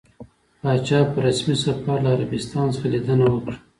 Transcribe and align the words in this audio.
پاچا 0.61 0.99
په 1.11 1.17
رسمي 1.25 1.55
سفر 1.63 1.97
له 2.05 2.09
عربستان 2.15 2.67
څخه 2.73 2.87
ليدنه 2.93 3.25
وکړه. 3.31 3.57